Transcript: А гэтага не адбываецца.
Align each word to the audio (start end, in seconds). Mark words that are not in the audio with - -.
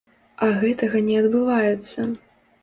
А 0.45 0.47
гэтага 0.63 0.97
не 1.09 1.19
адбываецца. 1.23 2.09